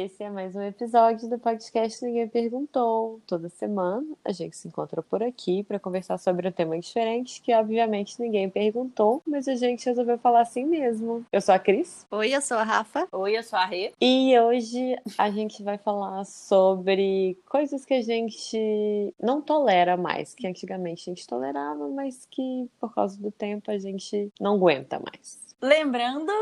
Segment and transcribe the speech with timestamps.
[0.00, 3.20] esse é mais um episódio do podcast Ninguém Perguntou.
[3.26, 7.52] Toda semana a gente se encontra por aqui para conversar sobre um tema diferente que,
[7.52, 11.26] obviamente, ninguém perguntou, mas a gente resolveu falar assim mesmo.
[11.30, 12.06] Eu sou a Cris.
[12.10, 13.08] Oi, eu sou a Rafa.
[13.12, 13.92] Oi, eu sou a Rê.
[14.00, 20.46] E hoje a gente vai falar sobre coisas que a gente não tolera mais, que
[20.46, 25.49] antigamente a gente tolerava, mas que por causa do tempo a gente não aguenta mais.
[25.62, 26.32] Lembrando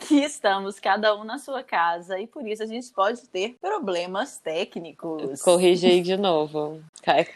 [0.00, 4.38] que estamos cada um na sua casa e por isso a gente pode ter problemas
[4.38, 5.40] técnicos.
[5.42, 6.82] Corrige aí de novo.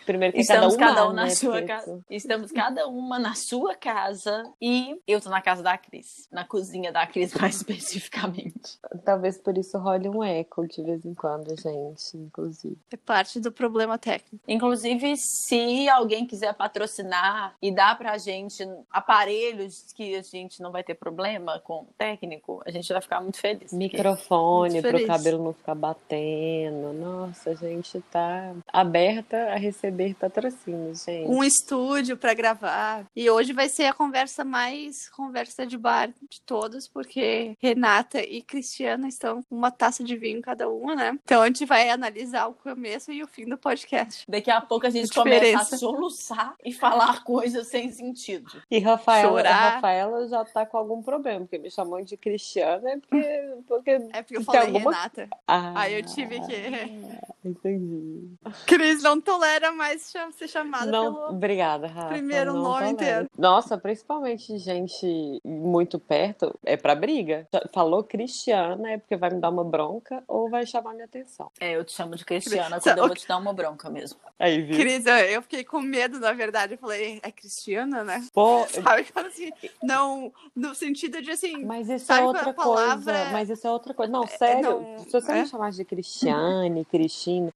[0.05, 2.01] Primeiro que estamos cada, cada um né, na sua casa.
[2.11, 6.91] Estamos cada uma na sua casa e eu tô na casa da Cris, na cozinha
[6.91, 8.79] da Cris mais especificamente.
[9.05, 12.77] Talvez por isso role um eco de vez em quando, gente, inclusive.
[12.91, 14.43] É parte do problema técnico.
[14.49, 20.83] Inclusive, se alguém quiser patrocinar e dar pra gente aparelhos que a gente não vai
[20.83, 21.28] ter problema
[21.63, 23.73] com o técnico, a gente vai ficar muito feliz.
[23.73, 26.93] Microfone para o cabelo não ficar batendo.
[26.93, 31.29] Nossa, a gente tá aberta a receber patrocínios, gente.
[31.29, 33.05] Um estúdio para gravar.
[33.15, 38.43] E hoje vai ser a conversa mais conversa de bar de todos, porque Renata e
[38.43, 41.19] Cristiana estão com uma taça de vinho cada uma, né?
[41.25, 44.25] Então a gente vai analisar o começo e o fim do podcast.
[44.29, 48.63] Daqui a pouco a gente a começa a soluçar e falar coisas sem sentido.
[48.71, 49.75] E Rafaela, Chorar.
[49.75, 53.55] Rafaela já tá com algum problema problema, porque me chamou de Cristiana é porque.
[53.67, 54.93] porque é porque eu falei alguma...
[54.93, 55.29] Renata.
[55.47, 56.53] Ah, Aí eu tive que.
[57.45, 58.29] Entendi.
[58.67, 62.91] Cris não tolera mais ser chamada não, pelo obrigada, Rafa, primeiro nome tolero.
[62.91, 63.31] inteiro.
[63.37, 67.47] Nossa, principalmente gente muito perto, é pra briga.
[67.73, 71.51] Falou Cristiana, é porque vai me dar uma bronca ou vai chamar minha atenção.
[71.61, 74.19] É, eu te chamo de Cristiana quando eu vou te dar uma bronca mesmo.
[74.39, 74.77] Aí, viu?
[74.77, 76.75] Cris, eu fiquei com medo, na verdade.
[76.75, 78.27] Eu falei, é Cristiana, né?
[78.33, 79.07] Pô, Sabe?
[79.15, 81.65] Assim, não, no sentido de assim.
[81.65, 83.13] Mas isso é outra palavra...
[83.13, 83.31] coisa.
[83.33, 84.13] Mas isso é outra coisa.
[84.13, 84.81] Não, sério.
[84.81, 84.99] Não...
[84.99, 85.41] Se você é?
[85.41, 86.85] me chamar de Cristiane,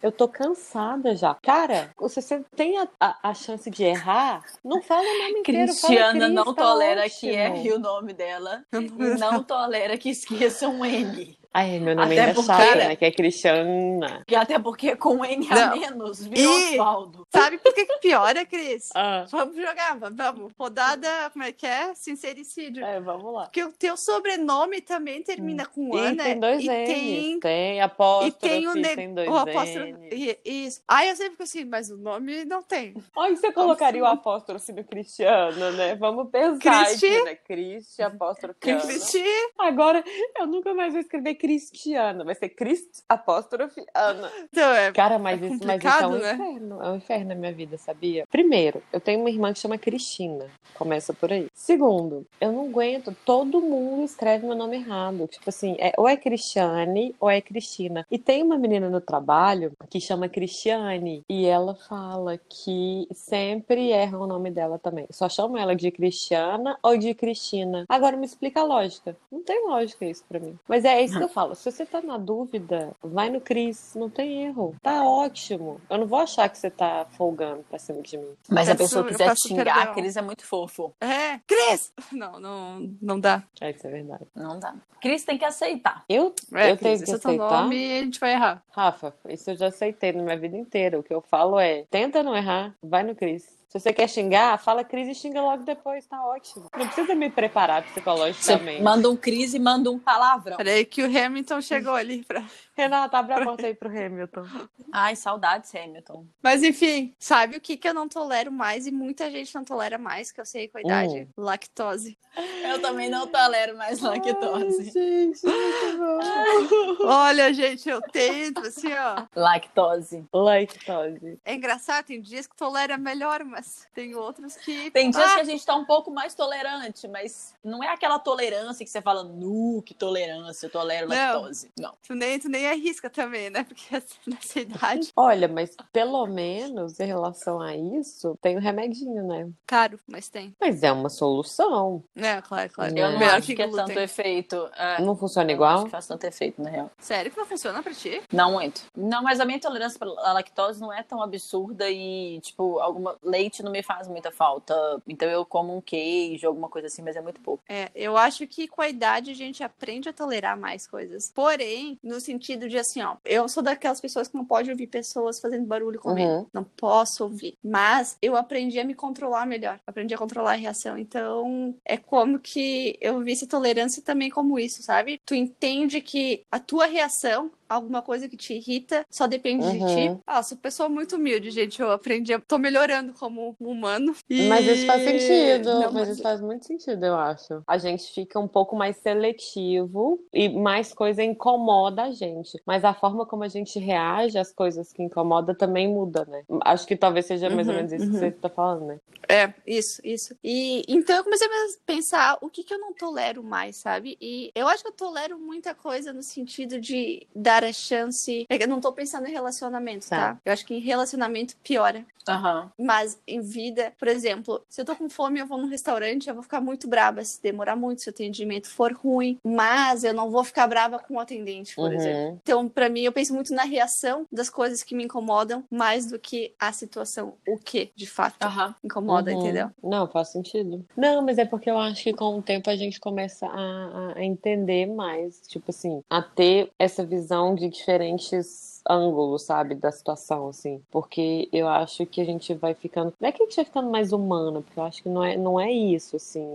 [0.03, 1.35] Eu tô cansada já.
[1.35, 5.73] Cara, se você tem a, a, a chance de errar, não fala o nome inteiro.
[5.73, 7.21] Cristiana Cris, não tá tolera ótimo.
[7.21, 8.65] que erre o nome dela.
[8.73, 8.79] e
[9.19, 11.39] não tolera que esqueça um N.
[11.55, 12.97] Ai, meu nome até ainda é chato, né?
[12.97, 14.25] Que é Cristiana.
[14.27, 15.79] E até porque com N a não.
[15.79, 16.73] menos, virou e...
[16.73, 17.27] Osvaldo.
[17.31, 18.89] Sabe por que, que piora, Cris?
[18.95, 19.27] Ah.
[19.31, 20.53] Vamos jogar, vamos.
[20.59, 21.95] Rodada, como é que é?
[21.95, 22.83] Sincericídio.
[22.83, 23.43] É, vamos lá.
[23.43, 26.25] Porque o teu sobrenome também termina com Ana.
[26.25, 26.87] tem dois e N's.
[26.87, 28.97] Tem, tem apóstrofe, e tem, o ne...
[28.97, 29.93] tem dois o apóstrofe.
[29.93, 30.39] N's.
[30.45, 30.83] Isso.
[30.89, 32.95] Aí eu sempre fico assim, mas o nome não tem.
[33.15, 35.95] Olha, você colocaria o apóstrofe no Cristiano, né?
[35.97, 37.07] Vamos pensar Cristi?
[37.07, 37.35] aqui, né?
[37.35, 38.59] Cristi, apóstrofe.
[38.59, 39.23] Cristi.
[39.59, 40.03] Agora,
[40.39, 42.25] eu nunca mais vou escrever Cristiano.
[42.25, 44.31] Vai ser Crist, apóstrofe, Ana.
[44.45, 46.35] Então, é, Cara, mas, é isso, mas isso é um né?
[46.35, 46.83] inferno.
[46.83, 48.25] É um inferno na minha vida, sabia?
[48.31, 50.47] Primeiro, eu tenho uma irmã que chama Cristina.
[50.75, 51.49] Começa por aí.
[51.53, 53.13] Segundo, eu não aguento.
[53.25, 55.27] Todo mundo escreve meu nome errado.
[55.27, 58.07] Tipo assim, é, ou é Cristiane ou é Cristina.
[58.09, 61.25] E tem uma menina no trabalho que chama Cristiane.
[61.29, 65.09] E ela fala que sempre erra o nome dela também.
[65.11, 67.85] Só chama ela de Cristiana ou de Cristina.
[67.89, 69.17] Agora me explica a lógica.
[69.31, 70.57] Não tem lógica isso pra mim.
[70.69, 71.55] Mas é isso que eu falo.
[71.55, 73.95] Se você tá na dúvida, vai no Cris.
[73.95, 74.75] Não tem erro.
[74.83, 75.81] Tá ótimo.
[75.91, 78.29] Eu não vou achar que você tá folgando pra cima de mim.
[78.49, 79.83] Mas se a pessoa quiser xingar, perdão.
[79.83, 80.95] a Cris é muito fofo.
[81.01, 81.93] É, Cris!
[82.13, 83.43] Não, não, não dá.
[83.61, 84.27] É, isso é verdade.
[84.35, 84.75] Não dá.
[85.01, 86.05] Cris tem que aceitar.
[86.09, 87.63] Eu, É, eu tenho Cris, que esse é aceitar.
[87.63, 88.63] nome e a gente vai errar.
[88.71, 90.99] Rafa, isso eu já aceitei na minha vida inteira.
[90.99, 93.62] O que eu falo é: tenta não errar, vai no Cris.
[93.73, 96.69] Se você quer xingar, fala Cris e xinga logo depois, tá ótimo.
[96.77, 98.83] Não precisa me preparar Você psicologicamente.
[98.83, 100.59] manda um Cris e manda um palavrão.
[100.59, 102.45] Peraí que o Hamilton chegou ali pra...
[102.75, 104.47] Renata, abre a porta aí pro Hamilton.
[104.91, 106.27] Ai, saudades, Hamilton.
[106.43, 109.99] Mas enfim, sabe o que, que eu não tolero mais e muita gente não tolera
[109.99, 111.29] mais, que eu sei com a idade?
[111.37, 112.17] Lactose.
[112.65, 114.85] Eu também não tolero mais lactose.
[114.91, 117.05] gente, muito bom.
[117.07, 119.27] Olha, gente, eu tento, assim, ó.
[119.37, 120.25] Lactose.
[120.33, 121.39] Lactose.
[121.45, 124.91] É engraçado, tem dias que tolera melhor, mas tem outros que.
[124.93, 128.19] Tem dias Ah, que a gente tá um pouco mais tolerante, mas não é aquela
[128.19, 131.17] tolerância que você fala, nu, que tolerância, eu tolero Não.
[131.43, 131.71] lactose.
[131.79, 131.95] Não.
[132.07, 133.65] Tu nem, tu nem arrisca também, né?
[133.65, 135.11] Porque assim, nessa idade.
[135.17, 139.49] Olha, mas pelo menos em relação a isso, tem o remedinho, né?
[139.67, 140.55] Caro, mas tem.
[140.61, 142.03] Mas é uma solução.
[142.17, 142.97] É, claro, claro.
[142.97, 143.13] Eu É.
[143.13, 143.87] não Melhor acho que, é glúten.
[143.87, 144.71] tanto efeito.
[144.77, 145.75] É, Não funciona eu não igual?
[145.77, 146.91] acho que faz tanto efeito, na real.
[146.99, 148.23] Sério que não funciona pra ti?
[148.33, 148.83] Não muito.
[148.97, 153.63] Não, mas a minha intolerância à lactose não é tão absurda e, tipo, alguma leite
[153.63, 154.75] não me faz muita falta.
[155.07, 157.63] Então eu como um queijo, alguma coisa assim, mas é muito pouco.
[157.69, 161.31] É, eu acho que com a idade a gente aprende a tolerar mais coisas.
[161.35, 165.41] Porém, no sentido de assim, ó, eu sou daquelas pessoas que não pode ouvir pessoas
[165.41, 166.31] fazendo barulho comigo.
[166.31, 166.47] Uhum.
[166.53, 167.55] Não posso ouvir.
[167.63, 169.79] Mas eu aprendi a me controlar melhor.
[169.87, 170.97] Aprendi a controlar a reação.
[170.99, 175.21] Então, é como que eu vi essa tolerância também como isso, sabe?
[175.25, 180.09] Tu entende que a tua reação alguma coisa que te irrita, só depende de ti.
[180.11, 180.21] Uhum.
[180.27, 181.81] Ah, sou pessoa muito humilde, gente.
[181.81, 184.15] Eu aprendi, tô melhorando como humano.
[184.29, 187.63] E- Mas isso faz sentido, Não, mas mas- isso faz muito sentido, eu acho.
[187.67, 192.42] A gente fica um pouco mais seletivo e mais coisa incomoda a gente.
[192.67, 196.43] Mas a forma como a gente reage às coisas que incomoda também muda, né?
[196.65, 198.19] Acho que talvez seja mais ou Uhum, menos isso que uhum.
[198.19, 198.99] você tá falando, né?
[199.29, 200.37] É, isso, isso.
[200.43, 201.51] E então eu comecei a
[201.87, 204.17] pensar o que, que eu não tolero mais, sabe?
[204.21, 208.45] E eu acho que eu tolero muita coisa no sentido de dar a chance.
[208.49, 210.35] É que eu não tô pensando em relacionamento, tá?
[210.35, 210.41] Tá.
[210.45, 212.05] Eu acho que em relacionamento piora.
[212.29, 212.71] Aham.
[212.79, 216.35] Mas em vida, por exemplo, se eu tô com fome, eu vou num restaurante, eu
[216.35, 219.39] vou ficar muito braba se demorar muito, se o atendimento for ruim.
[219.45, 221.93] Mas eu não vou ficar brava com o atendente, por Uhum.
[221.93, 222.32] exemplo.
[222.43, 226.19] Então, pra mim, eu penso muito na reação das coisas que me incomodam, mais do
[226.19, 228.37] que a situação, o que de fato
[228.83, 229.39] incomoda, Uhum.
[229.39, 229.71] entendeu?
[229.83, 230.85] Não, faz sentido.
[230.97, 234.13] Não, mas é porque eu acho que com o tempo a gente começa a, a-
[234.17, 240.49] a entender mais, tipo assim, a ter essa visão de diferentes ângulos, sabe, da situação,
[240.49, 240.83] assim.
[240.91, 243.15] Porque eu acho que a gente vai ficando.
[243.19, 245.37] Não é que a gente vai ficando mais humana, porque eu acho que não é,
[245.37, 246.47] não é isso, assim,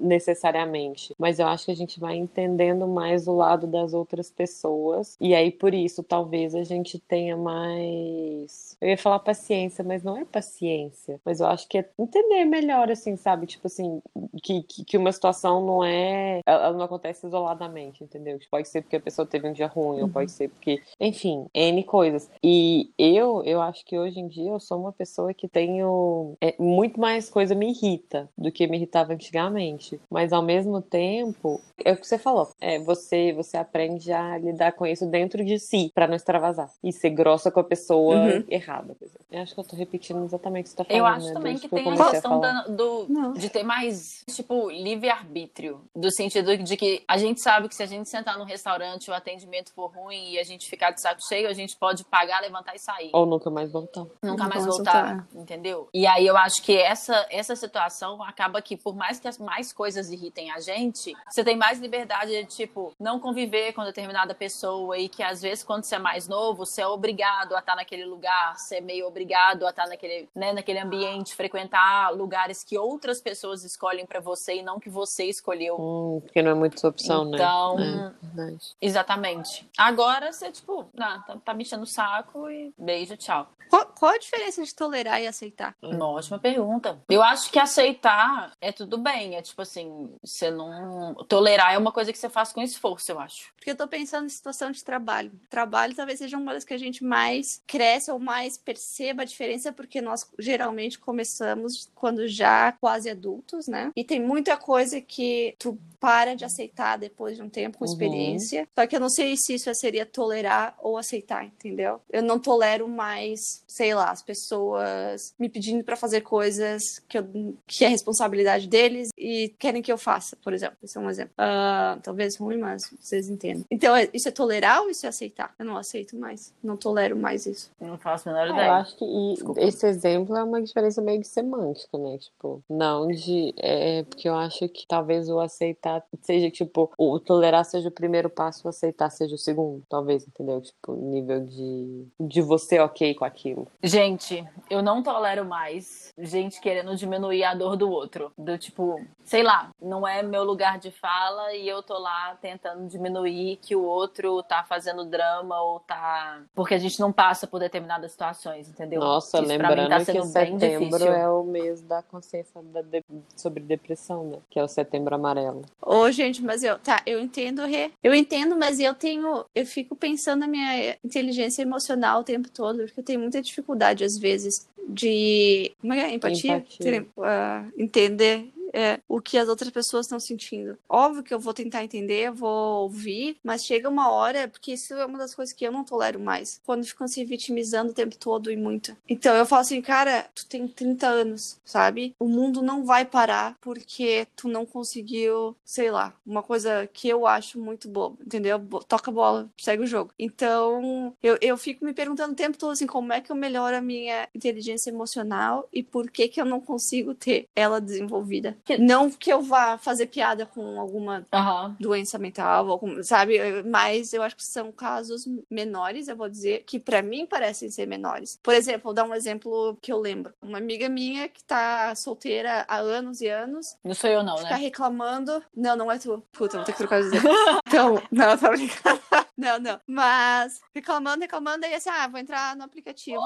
[0.00, 1.14] necessariamente.
[1.18, 5.16] Mas eu acho que a gente vai entendendo mais o lado das outras pessoas.
[5.20, 8.76] E aí, por isso, talvez a gente tenha mais.
[8.80, 11.20] Eu ia falar paciência, mas não é paciência.
[11.24, 13.46] Mas eu acho que é entender melhor, assim, sabe?
[13.46, 14.00] Tipo assim,
[14.42, 16.40] que, que, que uma situação não é.
[16.46, 18.38] Ela não acontece isoladamente, entendeu?
[18.38, 20.80] Tipo, Pode ser porque a pessoa teve um dia ruim, ou pode ser porque.
[21.00, 22.30] Enfim, N coisas.
[22.42, 26.34] E eu, eu acho que hoje em dia eu sou uma pessoa que tenho.
[26.40, 30.00] é, muito mais coisa me irrita do que me irritava antigamente.
[30.10, 32.48] Mas ao mesmo tempo, é o que você falou.
[32.60, 36.70] É, você, você aprende a lidar com isso dentro de si, pra não extravasar.
[36.82, 38.44] E ser grossa com a pessoa Uhum.
[38.48, 38.96] errada.
[39.30, 40.98] Eu acho que eu tô repetindo exatamente o que você tá falando.
[41.00, 43.32] Eu acho né, também desde que eu tem a questão da- do, Não.
[43.32, 45.82] de ter mais, tipo, livre-arbítrio.
[45.94, 49.10] Do sentido de que a gente sabe que se a gente sentar num restaurante e
[49.10, 52.40] o atendimento for ruim e a gente ficar de saco cheio, a gente pode pagar,
[52.40, 53.10] levantar e sair.
[53.12, 54.00] Ou nunca mais voltar.
[54.00, 55.88] Nunca Nunca mais mais voltar, entendeu?
[55.94, 59.72] E aí eu acho que essa, essa situação acaba que, por mais que as mais
[59.72, 64.98] coisas irritem a gente, você tem mais liberdade de, tipo, não conviver com determinada pessoa
[64.98, 68.04] e que às vezes, quando você é mais novo, você é obrigado a estar naquele
[68.04, 73.20] lugar, você é meio obrigado a estar naquele, né, naquele ambiente, frequentar lugares que outras
[73.20, 75.76] pessoas escolhem pra você e não que você escolheu.
[75.78, 78.12] Hum, porque não é muito sua opção, Então, né?
[78.22, 78.76] É, verdade.
[78.80, 79.68] exatamente.
[79.76, 83.54] Agora você, tipo, ah, tá, tá me enchendo o saco e beijo, tchau.
[83.68, 85.74] Qual, qual a diferença de tolerar e aceitar?
[85.82, 87.02] Uma ótima pergunta.
[87.08, 89.34] Eu acho que aceitar é tudo bem.
[89.34, 91.14] É tipo assim, você não.
[91.28, 93.52] Tolerar é uma coisa que você faz com esforço, eu acho.
[93.56, 95.32] Porque eu tô pensando em situação de trabalho.
[95.48, 99.72] Trabalho talvez seja uma das que a gente mais cresce ou mais perceba a diferença,
[99.72, 103.90] porque nós geralmente começamos quando já quase adultos, né?
[103.96, 107.90] E tem muita coisa que tu para de aceitar depois de um tempo com Uhum.
[107.90, 108.68] experiência.
[108.78, 111.98] Só que eu não sei se isso seria tolerar ou aceitar, entendeu?
[112.12, 117.26] Eu não tolero mais, sei lá, as pessoas me pedindo pra fazer coisas que, eu,
[117.66, 120.76] que é responsabilidade deles e querem que eu faça, por exemplo.
[120.82, 121.32] Esse é um exemplo.
[121.38, 123.64] Ah, talvez ruim, mas vocês entendem.
[123.70, 125.54] Então, é- isso é tolerar ou isso é aceitar?
[125.58, 126.52] Eu não aceito mais.
[126.62, 127.70] Não tolero mais isso.
[127.80, 128.66] Não faço a menor É, ideia.
[128.66, 129.34] eu acho que e
[129.66, 132.18] esse exemplo é uma diferença meio que semântica, né?
[132.18, 133.54] Tipo, não de.
[133.56, 138.30] É, porque eu acho que talvez o aceitar seja, tipo, o tolerar seja o primeiro
[138.30, 140.60] passo, o aceitar seja o segundo, talvez, entendeu?
[140.60, 143.66] Tipo, nível de, de você ok com aquilo.
[143.82, 148.30] Gente, eu não tolero mais gente querendo diminuir a dor do outro.
[148.38, 152.86] Do tipo, sei lá, não é meu lugar de fala e eu tô lá tentando
[152.88, 156.42] diminuir que o outro tá fazendo drama ou tá.
[156.54, 159.00] Porque a gente não passa por determinadas situações, entendeu?
[159.00, 163.04] Nossa, Isso mim lembrando tá que setembro é o mês da consciência da de-
[163.36, 164.38] sobre depressão, né?
[164.50, 165.62] Que é o setembro amarelo.
[165.86, 167.90] Ô, gente, mas eu, tá, eu entendo, Rê.
[168.02, 172.78] Eu entendo, mas eu tenho, eu fico pensando na minha inteligência emocional o tempo todo,
[172.84, 176.14] porque eu tenho muita dificuldade, às vezes, de, como é é?
[176.14, 176.56] Empatia?
[176.56, 177.06] Empatia.
[177.18, 180.76] Ah, entender é, o que as outras pessoas estão sentindo.
[180.88, 185.06] Óbvio que eu vou tentar entender, vou ouvir, mas chega uma hora, porque isso é
[185.06, 188.50] uma das coisas que eu não tolero mais, quando ficam se vitimizando o tempo todo
[188.50, 188.96] e muito.
[189.08, 192.14] Então eu falo assim, cara, tu tem 30 anos, sabe?
[192.18, 197.26] O mundo não vai parar porque tu não conseguiu, sei lá, uma coisa que eu
[197.26, 198.58] acho muito boa, entendeu?
[198.88, 200.12] Toca a bola, segue o jogo.
[200.18, 203.76] Então eu, eu fico me perguntando o tempo todo assim, como é que eu melhoro
[203.76, 208.56] a minha inteligência emocional e por que que eu não consigo ter ela desenvolvida.
[208.64, 208.78] Que...
[208.78, 211.76] Não que eu vá fazer piada com alguma uhum.
[211.78, 213.38] doença mental, algum, sabe?
[213.64, 217.86] Mas eu acho que são casos menores, eu vou dizer, que para mim parecem ser
[217.86, 218.38] menores.
[218.42, 220.32] Por exemplo, vou dar um exemplo que eu lembro.
[220.42, 223.76] Uma amiga minha que tá solteira há anos e anos.
[223.84, 224.56] Não sou eu, não, fica né?
[224.56, 225.42] reclamando.
[225.54, 226.22] Não, não é tu.
[226.32, 227.22] Puta, vou ter que trocar de dizer.
[227.66, 229.00] então, não, tô brincando.
[229.36, 229.80] Não, não.
[229.86, 233.20] Mas reclamando, reclamando, aí assim, ah, vou entrar no aplicativo.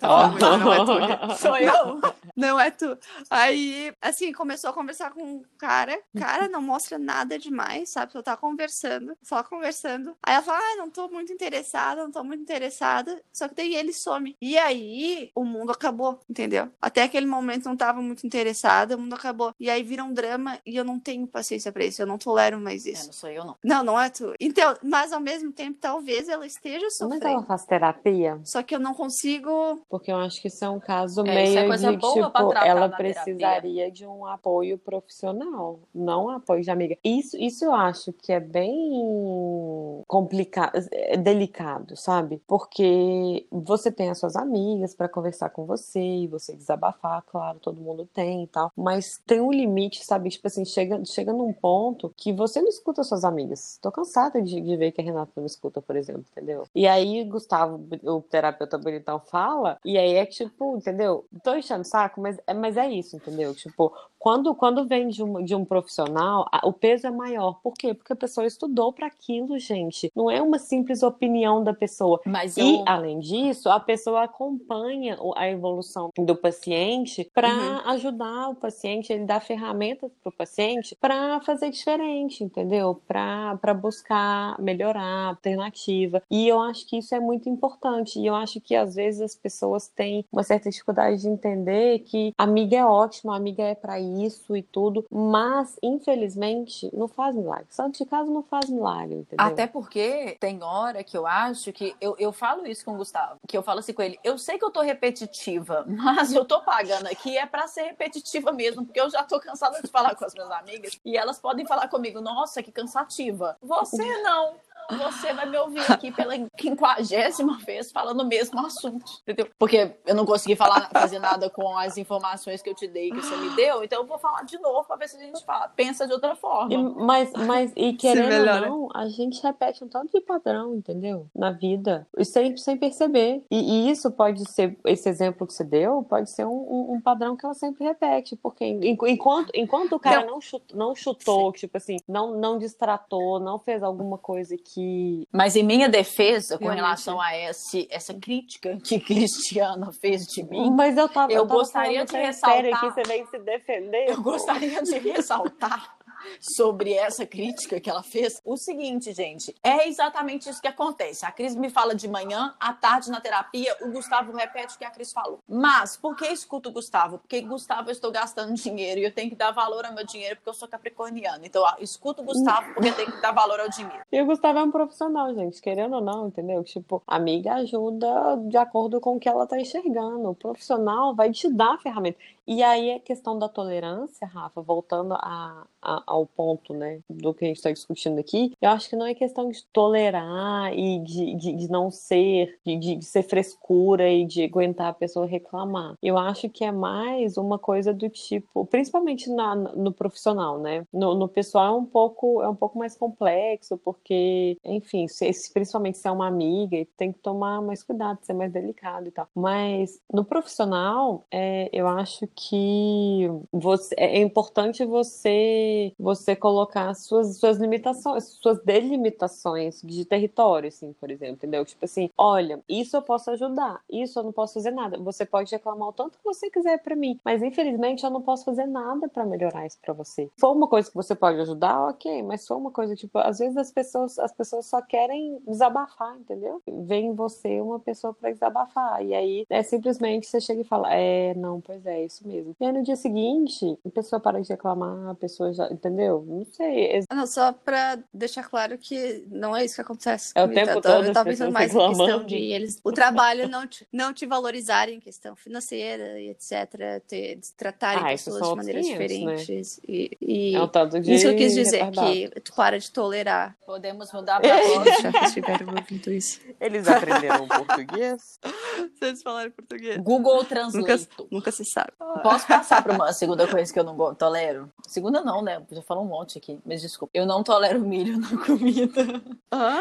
[0.00, 1.36] Tá não é tu.
[1.38, 2.00] Sou eu.
[2.36, 2.98] Não é tu.
[3.30, 5.96] Aí, assim, começou a conversar com um cara.
[6.18, 8.12] Cara, não mostra nada demais, sabe?
[8.12, 10.16] Só tá conversando, só conversando.
[10.20, 13.22] Aí ela fala, ah, não tô muito interessada, não tô muito interessada.
[13.32, 14.36] Só que daí ele some.
[14.40, 16.68] E aí, o mundo acabou, entendeu?
[16.82, 19.54] Até aquele momento não tava muito interessada, o mundo acabou.
[19.60, 22.02] E aí vira um drama e eu não tenho paciência pra isso.
[22.02, 23.04] Eu não tolero mais isso.
[23.04, 23.56] É, não sou eu, não.
[23.62, 24.34] Não, não é tu.
[24.40, 27.22] Então, mas ao mesmo tempo, talvez ela esteja sofrendo.
[27.22, 28.40] Mas ela faz terapia?
[28.44, 29.82] Só que eu não consigo.
[29.88, 33.60] Porque eu acho que isso é um caso é, meio é de, tipo, ela precisaria
[33.60, 33.90] terapia.
[33.90, 36.96] de um apoio profissional, não um apoio de amiga.
[37.04, 42.40] Isso, isso eu acho que é bem complicado, é delicado, sabe?
[42.46, 47.80] Porque você tem as suas amigas para conversar com você e você desabafar, claro, todo
[47.80, 50.30] mundo tem e tal, mas tem um limite, sabe?
[50.30, 53.78] Tipo assim, chega, chega num ponto que você não escuta suas amigas.
[53.80, 56.64] Tô cansada de, de ver que a Renata não escuta, por exemplo, entendeu?
[56.74, 61.24] E aí, Gustavo, o terapeuta bonitão, fala, e aí é tipo, entendeu?
[61.42, 63.54] Tô enchendo o saco, mas, é, mas é isso, entendeu?
[63.54, 67.60] Tipo, quando, quando vem de um, de um profissional, o peso é maior.
[67.62, 67.92] Por quê?
[67.92, 70.10] Porque a pessoa estudou para aquilo, gente.
[70.16, 72.20] Não é uma simples opinião da pessoa.
[72.24, 72.64] Mas eu...
[72.64, 77.90] E, além disso, a pessoa acompanha a evolução do paciente para uhum.
[77.90, 83.00] ajudar o paciente, ele dá ferramentas para o paciente para fazer diferente, entendeu?
[83.06, 86.22] Para buscar melhorar, alternativa.
[86.30, 88.18] E eu acho que isso é muito importante.
[88.18, 92.32] E eu acho que às vezes as pessoas têm uma certa dificuldade de entender que
[92.38, 97.66] amiga é ótima, amiga é para isso e tudo, mas infelizmente não faz milagre.
[97.70, 99.46] Santo de casa não faz milagre, entendeu?
[99.46, 103.38] Até porque tem hora que eu acho que eu, eu falo isso com o Gustavo,
[103.46, 106.60] que eu falo assim com ele, eu sei que eu tô repetitiva, mas eu tô
[106.60, 110.24] pagando aqui é para ser repetitiva mesmo, porque eu já tô cansada de falar com
[110.24, 113.56] as minhas amigas e elas podem falar comigo, nossa, que cansativa.
[113.62, 114.54] Você não
[114.90, 119.48] você vai me ouvir aqui pela quinquagésima vez falando o mesmo assunto, entendeu?
[119.58, 123.22] Porque eu não consegui falar, fazer nada com as informações que eu te dei, que
[123.22, 125.68] você me deu, então eu vou falar de novo para ver se a gente fala,
[125.68, 126.72] pensa de outra forma.
[126.72, 131.26] E, mas, mas, e querendo ou não, a gente repete um tanto de padrão, entendeu?
[131.34, 133.44] Na vida, e sem, sem perceber.
[133.50, 137.00] E, e, isso pode ser, esse exemplo que você deu, pode ser um, um, um
[137.00, 141.52] padrão que ela sempre repete, porque enquanto, enquanto o cara não, não chutou, não chutou
[141.52, 145.28] tipo assim, não, não distratou, não fez alguma coisa que que.
[145.32, 150.70] Mas em minha defesa, com relação a esse, essa crítica que Cristiana fez de mim.
[150.70, 151.32] Mas eu tava.
[151.32, 152.80] Eu, eu tava gostaria de ressaltar.
[152.80, 154.10] Que você vem se defender.
[154.10, 155.96] Eu gostaria de ressaltar
[156.40, 158.40] sobre essa crítica que ela fez.
[158.44, 161.24] O seguinte, gente, é exatamente isso que acontece.
[161.24, 164.84] A Cris me fala de manhã, à tarde na terapia, o Gustavo repete o que
[164.84, 165.40] a Cris falou.
[165.48, 167.18] Mas, por que escuto o Gustavo?
[167.18, 170.36] Porque, Gustavo, eu estou gastando dinheiro e eu tenho que dar valor ao meu dinheiro
[170.36, 171.44] porque eu sou capricorniana.
[171.44, 174.02] Então, escuto o Gustavo porque eu tenho que dar valor ao dinheiro.
[174.10, 176.62] E o Gustavo é um profissional, gente, querendo ou não, entendeu?
[176.64, 180.30] Tipo, amiga ajuda de acordo com o que ela tá enxergando.
[180.30, 182.18] O profissional vai te dar a ferramenta.
[182.46, 187.44] E aí a questão da tolerância, Rafa, voltando a, a, ao ponto, né, do que
[187.44, 191.34] a gente está discutindo aqui, eu acho que não é questão de tolerar e de,
[191.36, 195.94] de, de não ser, de, de, ser frescura e de aguentar a pessoa reclamar.
[196.02, 200.86] Eu acho que é mais uma coisa do tipo, principalmente na, no profissional, né?
[200.92, 205.98] No, no pessoal é um pouco é um pouco mais complexo, porque, enfim, se, principalmente
[205.98, 209.28] se é uma amiga, tem que tomar mais cuidado, ser mais delicado e tal.
[209.34, 217.58] Mas no profissional, é, eu acho que você, é importante você você colocar suas, suas
[217.58, 221.64] limitações, suas delimitações de território, assim, por exemplo, entendeu?
[221.64, 224.98] Tipo assim, olha, isso eu posso ajudar, isso eu não posso fazer nada.
[224.98, 228.44] Você pode reclamar o tanto que você quiser para mim, mas infelizmente eu não posso
[228.44, 230.24] fazer nada para melhorar isso para você.
[230.34, 233.18] Se for uma coisa que você pode ajudar, ok, mas se for uma coisa tipo,
[233.18, 236.62] às vezes as pessoas as pessoas só querem desabafar, entendeu?
[236.66, 240.92] Vem em você uma pessoa para desabafar e aí é simplesmente você chega e fala,
[240.94, 242.56] é, não, pois é, isso isso mesmo.
[242.60, 245.66] E aí no dia seguinte, a pessoa para de reclamar, a pessoa já.
[245.70, 246.24] Entendeu?
[246.26, 247.00] Não sei.
[247.10, 250.32] Ah, Não, só pra deixar claro que não é isso que acontece.
[250.34, 250.90] É o comigo, tempo tá?
[250.90, 252.26] Eu todo as tava pensando mais em questão reclamando.
[252.26, 257.02] de eles, o trabalho não te, não te valorizarem em questão financeira e etc.
[257.06, 259.34] Te, tratarem Ah, pessoas de maneiras outros 500, né?
[259.36, 259.80] diferentes.
[259.86, 261.14] E, e É um tanto de.
[261.14, 262.12] isso eu quis dizer, retardado.
[262.12, 263.56] que tu para de tolerar.
[263.66, 264.54] Podemos mudar pra.
[265.02, 266.40] Já que estiveram ouvindo isso.
[266.60, 268.38] Eles aprenderam português?
[268.98, 269.96] Vocês falaram português.
[269.98, 271.08] Google Translate.
[271.30, 271.92] Nunca se sabe.
[272.22, 274.70] Posso passar para uma segunda coisa que eu não tolero?
[274.86, 275.62] Segunda não, né?
[275.70, 277.10] Já falou um monte aqui, mas desculpa.
[277.14, 279.22] Eu não tolero milho na comida.
[279.52, 279.80] Hã?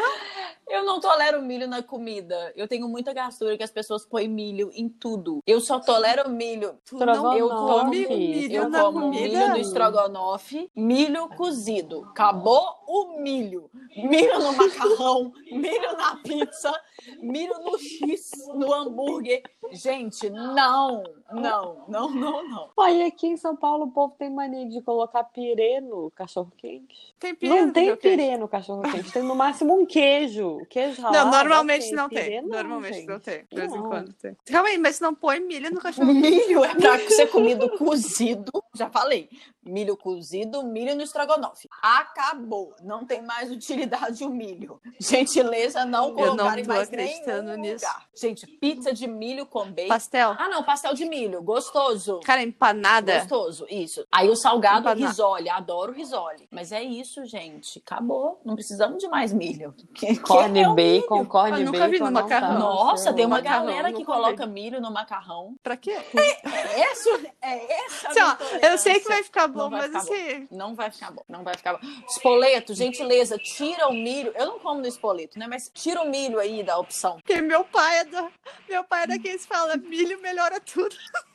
[0.68, 2.52] Eu não tolero milho na comida.
[2.56, 5.40] Eu tenho muita gastura que as pessoas põem milho em tudo.
[5.46, 6.78] Eu só tolero milho.
[6.86, 9.22] Tu não Eu como milho Eu na como comida?
[9.24, 12.06] milho no estrogonofe, milho cozido.
[12.12, 13.70] Acabou o milho.
[13.96, 16.74] Milho no macarrão, milho na pizza,
[17.20, 19.44] milho no X, no hambúrguer.
[19.72, 22.70] Gente, não, não, não, não, não.
[22.78, 27.14] Olha, aqui em São Paulo o povo tem mania de colocar pirê no cachorro-quente.
[27.20, 28.18] Tem pirê Não no tem cachorro-quente?
[28.18, 30.60] pirê no cachorro-quente, tem no máximo um queijo.
[30.70, 32.42] Queijo Não, ralado, normalmente assim, não pirê tem.
[32.42, 33.08] não, Normalmente gente.
[33.08, 33.46] não tem.
[33.50, 33.90] De vez em Não.
[33.90, 34.38] quando tem.
[34.46, 36.14] Calma aí, mas não põe milho no cachorro.
[36.14, 38.52] Milho é pra ser comido cozido.
[38.76, 39.30] Já falei.
[39.66, 41.70] Milho cozido, milho no estrogonofe.
[41.82, 42.76] Acabou.
[42.84, 44.80] Não tem mais utilidade o milho.
[45.00, 47.86] Gentileza não Eu colocar não em tô mais acreditando nisso.
[47.86, 48.06] lugar.
[48.16, 49.88] Gente, pizza de milho com bacon.
[49.88, 50.36] Pastel.
[50.38, 51.42] Ah, não, pastel de milho.
[51.42, 52.13] Gostoso.
[52.20, 53.20] Cara, empanada.
[53.20, 54.06] Gostoso, isso.
[54.12, 55.06] Aí o salgado, Empanado.
[55.06, 55.50] risole.
[55.50, 56.48] Adoro risole.
[56.52, 57.82] Mas é isso, gente.
[57.86, 58.40] Acabou.
[58.46, 59.74] Não precisamos de mais milho.
[59.94, 61.28] Que, que Corn é bacon, milho?
[61.30, 61.92] corn Eu nunca bacon.
[61.92, 62.54] vi no não tá macarrão.
[62.54, 65.56] no Nossa, tem uma Macarrão, galera que coloca milho no macarrão.
[65.64, 65.96] Pra quê?
[66.44, 67.10] É essa,
[67.42, 68.14] é essa a ó,
[68.58, 70.48] minha eu sei que vai ficar bom, vai mas assim.
[70.52, 71.80] Não vai ficar bom, não vai ficar bom.
[72.08, 74.32] Espoleto, gentileza, tira o milho.
[74.36, 75.46] Eu não como no espoleto, né?
[75.48, 77.16] Mas tira o milho aí da opção.
[77.18, 78.30] Porque meu pai é da.
[78.68, 80.96] Meu pai é daqueles que fala, milho melhora tudo.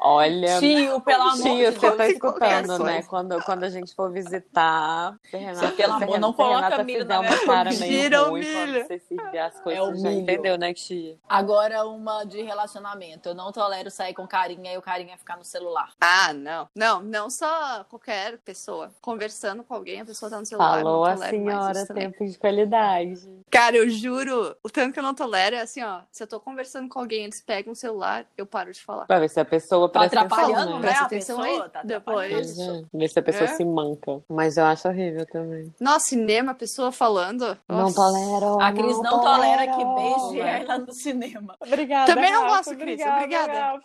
[0.00, 1.96] Olha, Tio, pelo amor Tio, de você Deus.
[1.96, 3.02] tá de qualquer escutando, né?
[3.04, 6.30] Quando, quando a gente for visitar, se a Renata, Você, pelo a amor, Renata- não
[6.30, 8.84] a coloca Renata milho na uma cara meio Tira o ruim milho.
[8.86, 10.20] você se as coisas, É o você já milho.
[10.22, 11.16] entendeu, né, tia?
[11.28, 13.28] Agora uma de relacionamento.
[13.30, 15.92] Eu não tolero sair com carinha e o carinha ficar no celular.
[16.00, 16.68] Ah, não.
[16.74, 18.90] Não, não só qualquer pessoa.
[19.00, 20.82] Conversando com alguém, a pessoa tá no celular.
[20.82, 23.20] Falou a senhora, tempo de qualidade.
[23.50, 26.00] Cara, eu juro, o tanto que eu não tolero é assim, ó.
[26.10, 29.06] Se eu tô conversando com alguém, eles pegam o celular, eu paro de falar.
[29.06, 30.74] Pra ver se a pessoa Tá presta atrapalhando, atenção, né?
[30.74, 30.80] né?
[30.80, 32.58] Presta a atenção pessoa, aí, tá depois.
[32.58, 33.54] é, Ver se a pessoa É?
[33.54, 34.22] se manca.
[34.28, 35.72] Mas eu acho horrível também.
[35.80, 37.56] Nossa, cinema, a pessoa falando.
[37.68, 37.94] Não Nossa.
[37.96, 38.60] tolero.
[38.60, 41.56] A Cris não, tolera que beije ela no cinema.
[41.60, 42.14] Obrigada.
[42.14, 43.82] Também não Rafa, gosto, Cris, obrigada, obrigada.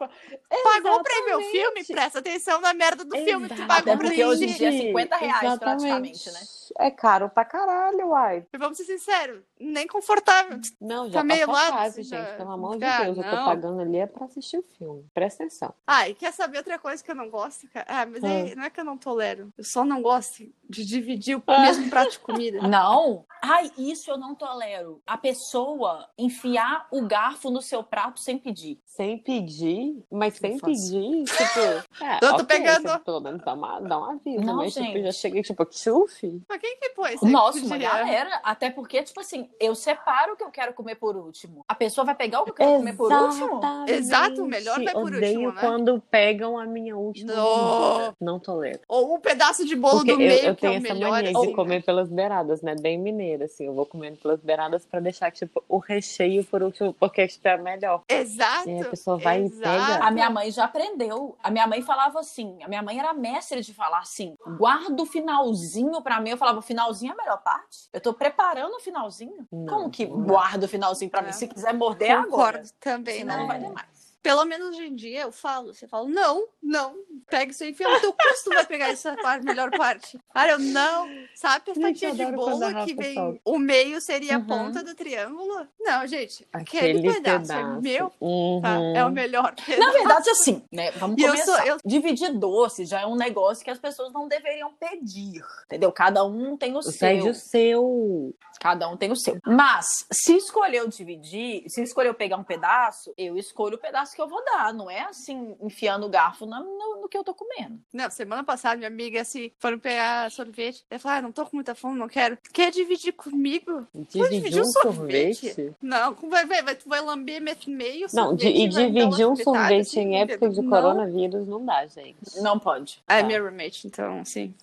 [0.64, 1.84] Pagou pra ir ver o filme?
[1.86, 3.48] Presta atenção na merda do filme.
[3.48, 3.68] Tu Exato.
[3.68, 4.26] pagou Até pra porque ir.
[4.26, 5.60] hoje em dia é 50 reais Exatamente.
[5.60, 6.40] praticamente, né?
[6.80, 8.46] É caro pra caralho, uai.
[8.54, 10.60] E Vamos ser sinceros, nem confortável.
[10.80, 12.10] Não, Tá já tá meio meio lá, casa, você gente.
[12.12, 13.46] já- Pelo amor de Ah, Deus, eu tô não.
[13.46, 15.06] pagando ali é pra assistir o filme.
[15.14, 15.59] Presta atenção.
[15.88, 17.86] Ah, e quer saber outra coisa que eu não gosto, cara?
[17.90, 19.52] Ah, mas aí, não é que eu não tolero.
[19.58, 21.62] Eu só não gosto de dividir o Ah.
[21.62, 22.60] mesmo prato de comida.
[22.68, 23.26] Não.
[23.42, 25.02] Ai, isso eu não tolero.
[25.08, 28.80] A pessoa enfiar o garfo no seu prato sem pedir.
[28.86, 31.60] Sem pedir, mas sem pedir, tipo.
[32.04, 32.88] É, Eu tô ok, pegando.
[32.90, 35.04] você pelo menos dá, uma, dá um aviso, Não, mas tipo, gente.
[35.04, 36.42] já cheguei, tipo, tchuf.
[36.48, 37.20] Mas quem que pôs?
[37.20, 38.40] Sem Nossa, uma galera.
[38.44, 41.64] Até porque, tipo assim, eu separo o que eu quero comer por último.
[41.68, 43.58] A pessoa vai pegar o que eu quero comer por último?
[43.58, 43.92] Exatamente.
[43.92, 45.14] Exato, o melhor vai por
[45.50, 45.62] Odeio né?
[45.62, 47.34] quando pegam a minha última.
[47.34, 47.94] Não.
[47.94, 48.16] comida.
[48.20, 48.80] Não tolero.
[48.88, 50.94] Ou um pedaço de bolo Porque do eu, meio, eu que é tenho o essa
[50.94, 51.12] melhor.
[51.12, 52.76] mania assim, de comer pelas beiradas, né?
[52.80, 53.66] Bem mineira, assim.
[53.66, 57.58] Eu vou comendo pelas beiradas pra deixar, tipo, o recheio por último, porque tipo, é
[57.58, 58.04] melhor.
[58.08, 58.70] Exato.
[58.70, 59.62] E a pessoa vai e exato.
[59.94, 60.06] pega.
[60.06, 61.38] A minha mãe já aprendeu.
[61.44, 62.58] A minha mãe falava assim.
[62.64, 66.32] A minha mãe era mestre de falar assim: guarda o finalzinho pra mim.
[66.32, 67.90] Eu falava: o finalzinho é a melhor parte.
[67.94, 69.48] Eu tô preparando o finalzinho.
[69.52, 70.22] Não, Como que não.
[70.24, 71.30] guarda o finalzinho pra mim?
[71.30, 71.34] É.
[71.34, 72.60] Se quiser morder, é agora.
[72.60, 73.40] Concordo também, Senão né?
[73.42, 73.99] não vai ter mais.
[74.22, 76.94] Pelo menos hoje em dia eu falo, você fala, não, não,
[77.30, 80.20] pega isso aí, enfia no teu custo, vai pegar essa parte, melhor parte.
[80.34, 83.40] Cara, eu não, sabe a fatia de bolo a que vem, solta.
[83.46, 84.46] o meio seria a Uhum.
[84.46, 85.66] ponta do triângulo?
[85.80, 87.78] Não, gente, aquele, Aquele pedaço, pedaço.
[87.78, 88.62] é meu, Uhum.
[88.62, 88.78] tá?
[88.96, 89.94] É o melhor Na pedaço.
[89.94, 90.92] verdade, assim, né?
[90.92, 91.56] Vamos E eu começar.
[91.58, 95.42] sou- eu- Dividir doce já é um negócio que as pessoas não deveriam pedir.
[95.66, 95.92] Entendeu?
[95.94, 97.32] Cada um tem o Pede seu.
[97.32, 98.36] o seu.
[98.60, 99.38] Cada um tem o seu.
[99.46, 104.28] Mas, se escolheu dividir, se escolheu pegar um pedaço, eu escolho o pedaço que eu
[104.28, 104.74] vou dar.
[104.74, 107.80] Não é assim, enfiando o garfo na- no, no que eu tô comendo.
[107.94, 110.84] Não, semana passada, minha amiga, assim, foram pegar sorvete.
[110.90, 112.38] Ela falou, ah, não tô com muita fome, não quero.
[112.54, 113.88] Quer dividir comigo?
[113.94, 115.54] Dividir um um sorvete?
[115.54, 115.76] sorvete?
[115.82, 119.80] Não, vai, vai, vai, tu vai lamber meio Não, sorvete de, e dividir um sorvete
[119.82, 120.70] assim, em época de não.
[120.70, 122.18] coronavírus não dá, gente.
[122.42, 123.02] Não pode.
[123.08, 123.28] Ah, é Tá.
[123.28, 124.54] minha roommate, então, sim.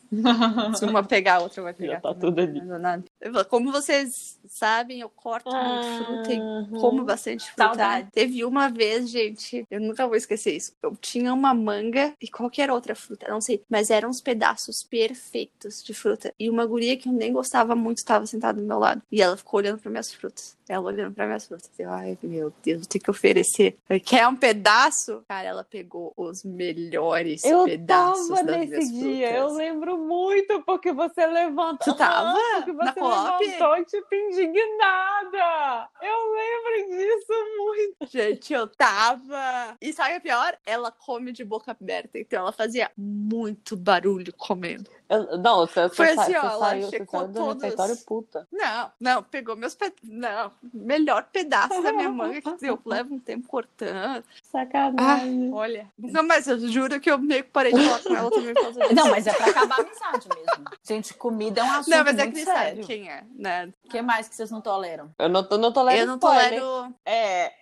[0.74, 1.94] Se uma pegar, a outra vai pegar.
[1.94, 2.60] Já tá também, tudo ali.
[2.62, 3.04] não nada.
[3.48, 7.64] Como vocês sabem, eu corto muito fruta e como bastante fruta.
[7.64, 8.08] Saudade.
[8.12, 10.72] Teve uma vez, gente, eu nunca vou esquecer isso.
[10.82, 15.82] Eu tinha uma manga e qualquer outra fruta, não sei, mas eram uns pedaços perfeitos
[15.82, 16.32] de fruta.
[16.38, 19.02] E uma guria que eu nem gostava muito estava sentada do meu lado.
[19.10, 20.56] E ela ficou olhando para minhas frutas.
[20.68, 21.70] Ela olhando para minhas frutas.
[21.78, 23.76] Eu, ai, meu Deus, vou ter que oferecer.
[23.88, 25.22] Eu, Quer um pedaço?
[25.28, 29.50] Cara, ela pegou os melhores Eu pedaços tava das nesse dia, frutas.
[29.50, 31.92] eu lembro muito, porque você levantou.
[31.92, 33.46] Tu tava porque na você Coop?
[33.46, 35.88] levantou, tipo, indignada.
[36.02, 38.10] Eu lembro disso muito.
[38.10, 39.76] Gente, eu tava.
[39.80, 40.56] E sabe o pior?
[40.64, 42.18] Ela come de boca aberta.
[42.18, 44.90] Então ela fazia muito barulho comendo.
[45.08, 47.62] Eu- não, você, Foi você, sa- assim, você ó, ela saiu, checou saiu do todos.
[47.62, 48.48] refeitório puta.
[48.52, 49.92] Não, não, pegou meus pe...
[50.02, 53.94] Não, melhor pedaço da minha manga que eu levo um tempo cortando.
[53.96, 55.52] Ah, Sacanagem.
[55.52, 55.86] olha.
[55.98, 58.54] Nunca mais, eu juro que eu meio que parei de falar com ela também.
[58.94, 60.64] Não, mas é pra acabar a amizade mesmo.
[60.82, 62.86] Gente, comida é um assunto Não, mas é muito que sabe sério.
[62.86, 63.72] quem é, né?
[63.84, 65.10] O que mais que vocês não toleram?
[65.18, 66.60] Eu não, tô- não tolero Eu não spoiler.
[66.60, 66.94] tolero.
[67.04, 67.52] É.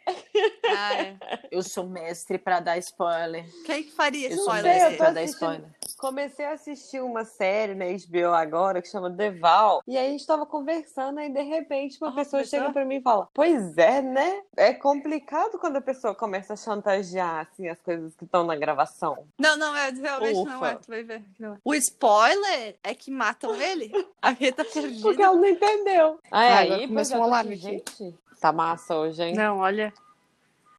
[0.76, 1.16] Ah, é.
[1.50, 3.44] Eu sou mestre pra dar spoiler.
[3.64, 4.72] Quem que faria Eu sou spoiler?
[4.72, 5.68] eu mestre tô pra dar spoiler.
[6.04, 9.82] Comecei a assistir uma série na HBO agora que chama The Val.
[9.86, 12.96] E aí a gente tava conversando e de repente uma Ah, pessoa chega pra mim
[12.96, 14.42] e fala: Pois é, né?
[14.54, 19.26] É complicado quando a pessoa começa a chantagear assim, as coisas que estão na gravação.
[19.38, 20.66] Não, não é, realmente não Ufa.
[20.68, 20.74] é.
[20.74, 21.22] Tu vai ver.
[21.40, 21.58] não é.
[21.64, 23.90] O spoiler é que matam ele.
[24.20, 25.00] A Rita perdida.
[25.00, 26.18] Porque ela não entendeu.
[26.30, 29.34] Ah, Aí, aí começou alarme assim, Gente, tá massa hoje, hein?
[29.34, 29.90] Não, olha.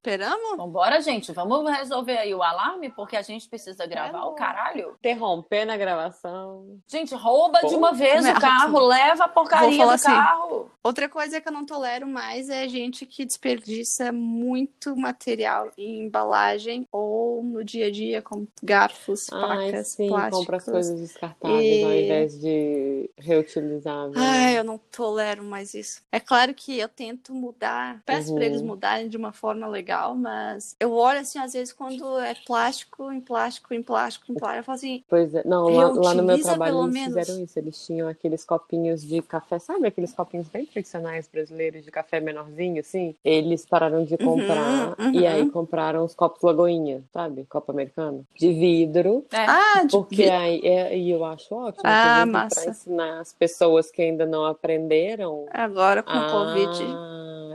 [0.05, 0.55] Esperamos?
[0.55, 1.31] Vambora, gente.
[1.31, 4.33] Vamos resolver aí o alarme, porque a gente precisa gravar Vamos.
[4.33, 4.95] o caralho.
[4.99, 6.79] Interromper na gravação.
[6.87, 10.05] Gente, rouba de Pô, uma vez o carro, leva a porcaria do assim.
[10.05, 10.71] carro.
[10.85, 16.87] Outra coisa que eu não tolero mais é gente que desperdiça muito material em embalagem
[16.91, 20.39] ou no dia a dia, como garfos, Ai, facas, sim, plásticos.
[20.39, 24.13] compra as coisas descartáveis E- ao invés de reutilizáveis.
[24.15, 24.21] né?
[24.21, 26.03] Ai, eu não tolero mais isso.
[26.11, 28.35] É claro que eu tento mudar, peço Uhum.
[28.35, 32.35] pra eles mudarem de uma forma legal, mas eu olho assim, às vezes, quando é
[32.45, 36.13] plástico, em plástico, em plástico, em plástico, eu falo assim, Pois é, não, lá, lá
[36.13, 37.15] no meu trabalho eles menos.
[37.15, 37.57] fizeram isso.
[37.57, 42.81] Eles tinham aqueles copinhos de café, sabe aqueles copinhos bem tradicionais brasileiros de café menorzinho,
[42.81, 43.15] assim?
[43.23, 45.11] Eles pararam de comprar uhum.
[45.13, 47.45] e aí compraram os copos Lagoinha, sabe?
[47.45, 48.25] Copo americano.
[48.35, 49.25] De vidro.
[49.31, 49.45] É.
[49.47, 52.61] ah, de Porque vi- aí, é, e eu acho ótimo, Ah, massa.
[52.61, 56.85] pra ensinar as pessoas que ainda não aprenderam agora com o a Covid.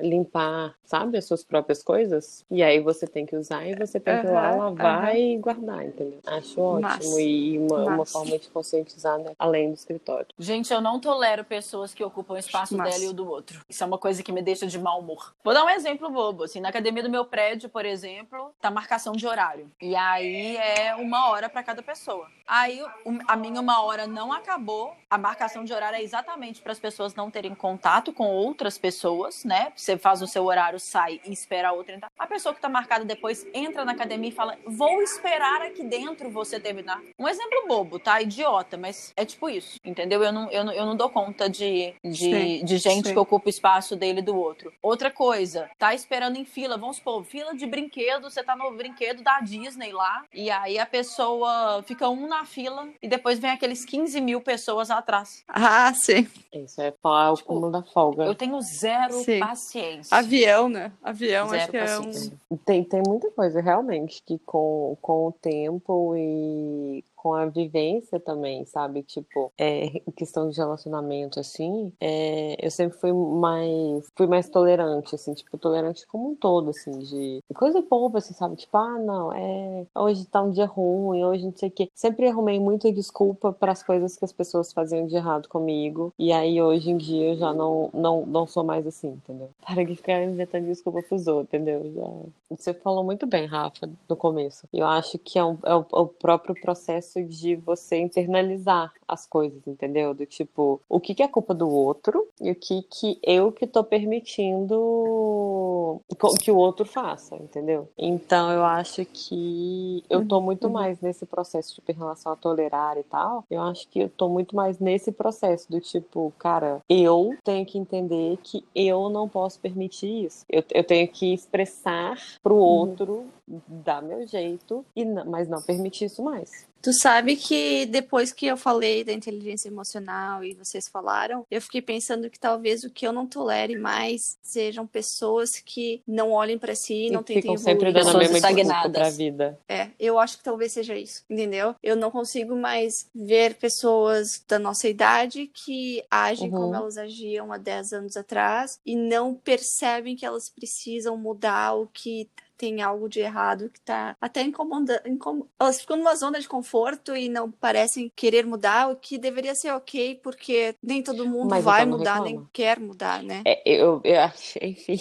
[0.03, 2.45] Limpar, sabe, as suas próprias coisas.
[2.51, 5.15] E aí você tem que usar e você tem que ir lá lavar aham.
[5.15, 6.21] e guardar, entendeu?
[6.27, 6.81] Acho ótimo.
[6.81, 7.21] Massa.
[7.21, 8.13] E uma, uma Massa.
[8.13, 10.27] forma de conscientizar né, além do escritório.
[10.39, 12.91] Gente, eu não tolero pessoas que ocupam o espaço Massa.
[12.91, 13.65] dela e o do outro.
[13.69, 15.35] Isso é uma coisa que me deixa de mau humor.
[15.45, 16.45] Vou dar um exemplo bobo.
[16.45, 19.71] Assim, na academia do meu prédio, por exemplo, tá marcação de horário.
[19.81, 22.27] E aí é uma hora pra cada pessoa.
[22.47, 22.83] Aí
[23.29, 24.93] a minha uma hora não acabou.
[25.09, 29.45] A marcação de horário é exatamente para as pessoas não terem contato com outras pessoas,
[29.45, 29.73] né?
[29.91, 32.13] Você faz o seu horário, sai e espera a outra entrar.
[32.17, 36.31] A pessoa que tá marcada depois entra na academia e fala: Vou esperar aqui dentro
[36.31, 37.01] você terminar.
[37.19, 38.23] Um exemplo bobo, tá?
[38.23, 40.23] Idiota, mas é tipo isso, entendeu?
[40.23, 43.15] Eu não, eu não, eu não dou conta de, de, Sim, de gente sim.
[43.15, 44.73] que ocupa o espaço dele e do outro.
[44.81, 49.25] Outra coisa, tá esperando em fila, vamos supor, fila de brinquedo, você tá no brinquedo
[49.25, 53.85] da Disney lá, e aí a pessoa fica um na fila e depois vem aqueles
[53.85, 55.43] 15 mil pessoas atrás.
[55.49, 56.29] Ah, sim.
[56.53, 58.25] Isso é o Tipo, cúmulo da folga.
[58.25, 59.41] Eu tenho zero Sim.
[59.41, 59.80] paciência.
[60.11, 60.93] Avião, né?
[61.03, 62.57] Avião, Zero acho que é um.
[62.65, 68.65] Tem, tem muita coisa, realmente, que com, com o tempo e com a vivência também,
[68.65, 69.03] sabe?
[69.03, 75.35] Tipo, é, questão de relacionamento, assim, é, eu sempre fui mais, fui mais tolerante, assim,
[75.35, 78.57] tipo, tolerante como um todo, assim, de coisa boba, assim, sabe?
[78.57, 81.91] Tipo, ah, não, é, hoje tá um dia ruim, hoje não sei o quê.
[81.95, 86.33] Sempre arrumei muita desculpa para as coisas que as pessoas faziam de errado comigo, e
[86.33, 89.51] aí hoje em dia eu já não, não, não sou mais assim, entendeu?
[89.67, 91.83] Para de ficar inventando desculpa pros outros, entendeu?
[91.95, 92.57] Já...
[92.57, 94.67] Você falou muito bem, Rafa, no começo.
[94.73, 99.27] Eu acho que é, um- é o, é o próprio processo de você internalizar as
[99.27, 100.15] coisas, entendeu?
[100.15, 103.67] Do tipo, o que, que é culpa do outro e o que, que eu que
[103.67, 106.01] tô permitindo
[106.43, 107.89] que o outro faça, entendeu?
[107.99, 110.73] Então eu acho que eu tô muito Uhum.
[110.73, 113.45] mais nesse processo, tipo, em relação a tolerar e tal.
[113.51, 117.79] Eu acho que eu tô muito mais nesse processo do tipo, cara, eu tenho que
[117.79, 120.45] entender que eu não posso permitir isso.
[120.49, 123.25] Eu, eu tenho que expressar pro outro
[123.67, 126.69] dar meu jeito, e não, mas não permitir isso mais.
[126.83, 131.83] Tu sabe que depois que eu falei da inteligência emocional e vocês falaram, eu fiquei
[131.83, 136.75] pensando que talvez o que eu não tolere mais sejam pessoas que não olhem para
[136.75, 137.77] si e não tentem ficam evoluir.
[137.79, 138.93] sempre dando a mesma estagnadas.
[138.93, 139.59] pra vida.
[139.69, 141.75] É, eu acho que talvez seja isso, entendeu?
[141.83, 146.61] Eu não consigo mais ver pessoas da nossa idade que agem Uhum.
[146.61, 151.87] como elas agiam há 10 anos atrás e não percebem que elas precisam mudar o
[151.93, 152.27] que
[152.61, 155.01] tem algo de errado que tá até incomodando.
[155.07, 155.47] Incom...
[155.59, 159.73] Elas ficam numa zona de conforto e não parecem querer mudar, o que deveria ser
[159.73, 162.25] ok, porque nem todo mundo Mas vai mudar, reclama.
[162.27, 163.43] nem quer mudar, né?
[163.47, 164.99] É, eu, eu acho, enfim,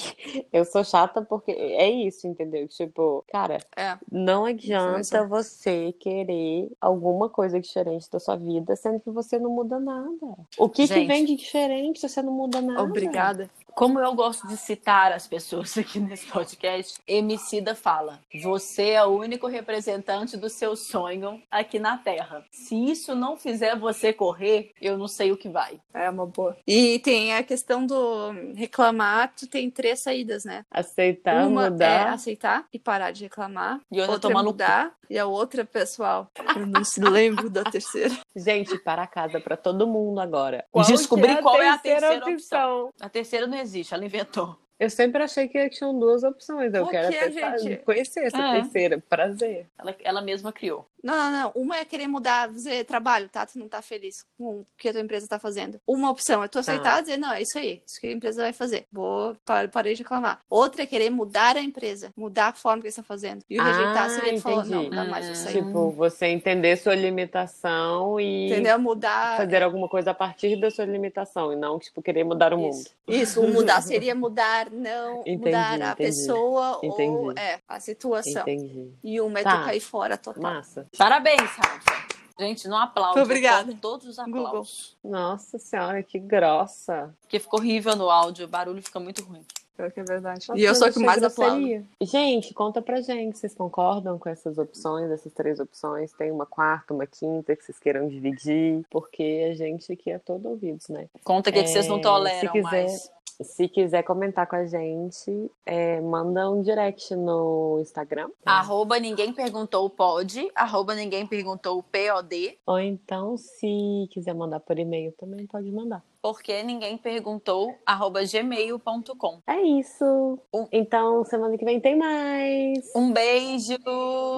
[0.54, 2.66] eu sou chata porque é isso, entendeu?
[2.70, 3.98] Tipo, cara, É.
[4.10, 9.78] não adianta você querer alguma coisa diferente da sua vida, sendo que você não muda
[9.82, 10.38] nada.
[10.58, 12.84] O que, que vem de diferente se você não muda nada?
[12.84, 13.50] Obrigada.
[13.74, 19.18] Como eu gosto de citar as pessoas aqui nesse podcast, Emicida fala: Você é o
[19.18, 22.44] único representante do seu sonho aqui na Terra.
[22.52, 25.80] Se isso não fizer você correr, eu não sei o que vai.
[25.94, 26.58] É uma boa.
[26.68, 30.66] E tem a questão do reclamar, tu tem três saídas, né?
[30.72, 32.14] Aceitar, Uma é mudar.
[32.14, 33.80] aceitar e parar de reclamar.
[33.92, 35.00] E outra outra é tomar no mudar.
[35.10, 38.16] E a outra, pessoal, eu não se lembro da terceira.
[38.36, 40.64] Gente, para casa pra todo mundo agora.
[40.86, 42.34] Descobrir que qual é a terceira opção.
[42.34, 42.94] opção?
[43.02, 44.58] A terceira não existe, ela inventou.
[44.80, 46.74] Eu sempre achei que tinham duas opções.
[46.74, 47.84] Eu Por quero que, até gente?
[47.84, 48.62] conhecer essa É.
[48.62, 49.04] terceira.
[49.10, 49.68] Prazer.
[49.78, 50.90] Ela, ela mesma criou.
[51.04, 51.52] Não, não, não.
[51.56, 53.46] Uma é querer mudar, dizer trabalho, tá?
[53.46, 55.80] Tu não tá feliz com o que a tua empresa tá fazendo.
[55.88, 58.42] Uma opção é tu aceitar e dizer, não, é isso aí, isso que a empresa
[58.42, 58.86] vai fazer.
[58.92, 60.40] Vou, pa- parei de reclamar.
[60.50, 63.44] Outra é querer mudar a empresa, mudar a forma que eles estão fazendo.
[63.50, 65.54] E o Ah, rejeitar seria ele falou, não, não dá mais isso aí.
[65.56, 68.80] Tipo, você entender sua limitação e Entendeu?
[68.80, 69.38] Mudar.
[69.38, 72.74] fazer alguma coisa a partir da sua limitação e não, tipo, querer mudar o mundo.
[72.76, 72.96] Isso.
[73.08, 75.96] Isso, o mudar seria mudar, não Entendi, mudar a entendi.
[75.98, 77.40] pessoa ou Entendi.
[77.40, 78.42] é, a situação.
[78.42, 78.92] Entendi.
[79.04, 79.60] E uma é Tá.
[79.60, 80.42] tu cair fora total.
[80.44, 80.88] Massa.
[80.98, 82.10] Parabéns, Rafa.
[82.40, 83.20] Gente, não aplauso.
[83.20, 83.76] Obrigada.
[83.82, 84.96] Todos os aplausos.
[85.04, 87.14] Nossa senhora, que grossa.
[87.22, 89.42] Porque ficou horrível no áudio, o barulho fica muito ruim.
[89.76, 90.46] Pior que é verdade.
[90.48, 91.86] Nossa, e eu sou que mais aplaudo.
[92.02, 93.38] Gente, conta pra gente.
[93.38, 96.12] Vocês concordam com essas opções, essas três opções?
[96.14, 98.84] Tem uma quarta, uma quinta que vocês queiram dividir?
[98.90, 101.08] Porque a gente aqui é todo ouvidos, né?
[101.24, 103.12] Conta o que, que vocês não É, toleram se quiser- mais.
[103.42, 108.30] Se quiser comentar com a gente, é, manda um direct no Instagram.
[108.46, 115.14] Arroba ninguém perguntou pode, arroba ninguém perguntou POD, Ou então, se quiser mandar por e-mail,
[115.18, 116.04] também pode mandar.
[116.22, 119.40] porque ninguém perguntou, arroba gmail.com.
[119.48, 120.38] É isso.
[120.54, 122.92] Um- Então, semana que vem tem mais.
[122.94, 123.78] Um beijo!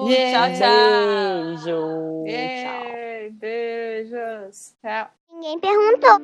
[0.08, 0.54] Yeah.
[0.54, 2.22] Tchau, tchau!
[2.22, 2.24] Beijo.
[2.24, 2.86] Tchau.
[2.92, 4.74] Yay, beijos.
[4.80, 5.08] Tchau.
[5.32, 6.18] Ninguém perguntou.